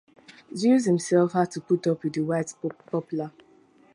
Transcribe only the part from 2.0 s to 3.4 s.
with the white poplar.